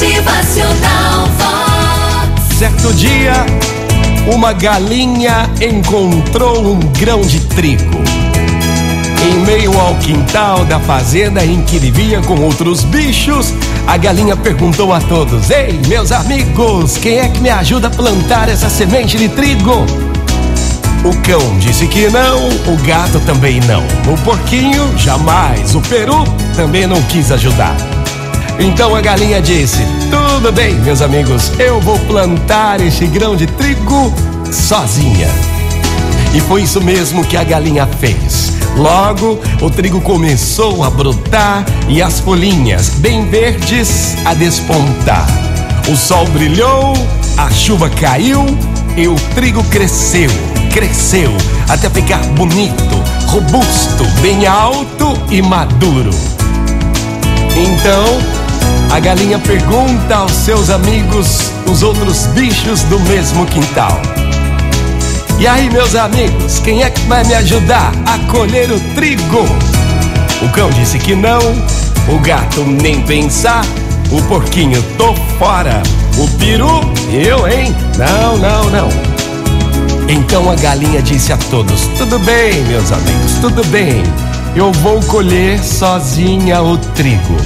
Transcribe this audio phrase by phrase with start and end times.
[0.00, 2.56] Motivacional Vox.
[2.56, 3.32] Certo dia,
[4.32, 8.00] uma galinha encontrou um grão de trigo.
[9.20, 13.52] Em meio ao quintal da fazenda em que vivia com outros bichos,
[13.88, 18.48] a galinha perguntou a todos: Ei, meus amigos, quem é que me ajuda a plantar
[18.48, 19.84] essa semente de trigo?
[21.04, 23.82] O cão disse que não, o gato também não.
[24.12, 25.74] O porquinho, jamais.
[25.74, 26.22] O peru
[26.54, 27.97] também não quis ajudar.
[28.58, 34.12] Então a galinha disse: Tudo bem, meus amigos, eu vou plantar este grão de trigo
[34.50, 35.28] sozinha.
[36.34, 38.52] E foi isso mesmo que a galinha fez.
[38.76, 45.26] Logo, o trigo começou a brotar e as folhinhas, bem verdes, a despontar.
[45.88, 46.94] O sol brilhou,
[47.36, 48.44] a chuva caiu
[48.96, 50.30] e o trigo cresceu,
[50.72, 51.30] cresceu
[51.68, 56.10] até ficar bonito, robusto, bem alto e maduro.
[57.56, 58.37] Então,
[58.90, 64.00] a galinha pergunta aos seus amigos, os outros bichos do mesmo quintal.
[65.38, 69.46] E aí, meus amigos, quem é que vai me ajudar a colher o trigo?
[70.42, 71.40] O cão disse que não,
[72.08, 73.64] o gato nem pensar,
[74.10, 75.82] o porquinho tô fora,
[76.16, 76.80] o peru,
[77.12, 77.74] eu, hein?
[77.96, 78.88] Não, não, não.
[80.08, 84.02] Então a galinha disse a todos: Tudo bem, meus amigos, tudo bem.
[84.56, 87.36] Eu vou colher sozinha o trigo.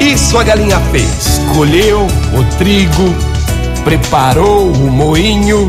[0.00, 1.40] Isso a galinha fez.
[1.54, 3.14] Colheu o trigo,
[3.84, 5.68] preparou o moinho,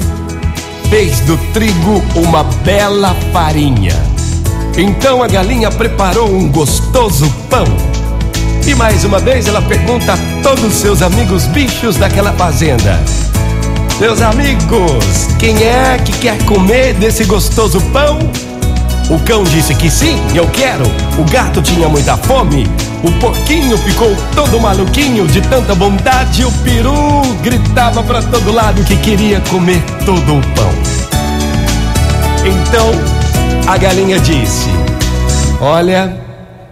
[0.90, 3.94] fez do trigo uma bela farinha.
[4.78, 7.66] Então a galinha preparou um gostoso pão.
[8.66, 12.98] E mais uma vez ela pergunta a todos os seus amigos bichos daquela fazenda:
[14.00, 18.18] Meus amigos, quem é que quer comer desse gostoso pão?
[19.10, 20.86] O cão disse que sim, eu quero.
[21.18, 22.66] O gato tinha muita fome.
[23.04, 26.46] O porquinho ficou todo maluquinho de tanta bondade.
[26.46, 30.72] O peru gritava para todo lado que queria comer todo o pão.
[32.45, 32.92] Então
[33.67, 34.70] a galinha disse:
[35.60, 36.17] Olha,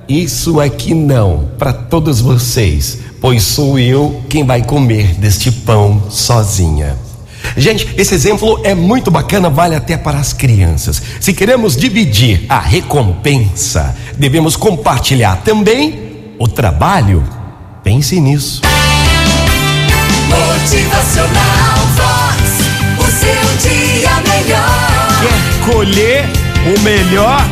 [0.07, 7.08] isso aqui não para todos vocês, pois sou eu quem vai comer deste pão sozinha.
[7.57, 11.01] Gente, esse exemplo é muito bacana, vale até para as crianças.
[11.19, 17.23] Se queremos dividir a recompensa, devemos compartilhar também o trabalho.
[17.83, 18.61] Pense nisso.
[20.29, 22.39] Motivacional Vox.
[22.97, 25.09] O seu dia melhor.
[25.21, 26.25] Quer colher
[26.65, 27.45] o melhor?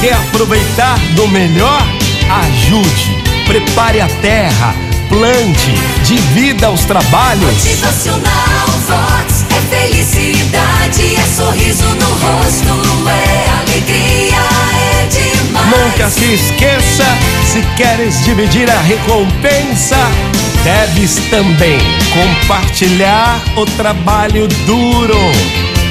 [0.00, 1.82] Quer aproveitar do melhor?
[2.30, 4.74] Ajude, prepare a terra,
[5.08, 5.72] plante,
[6.04, 7.42] divida os trabalhos.
[7.64, 9.19] Motivacional Vox.
[9.68, 14.36] Felicidade, é sorriso no rosto, é alegria,
[14.74, 15.66] é demais.
[15.66, 17.04] Nunca se esqueça,
[17.44, 19.98] se queres dividir a recompensa,
[20.64, 21.78] deves também
[22.12, 25.18] compartilhar o trabalho duro.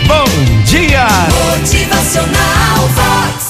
[0.08, 1.08] Bom dia!
[1.58, 3.49] Motivacional Vox.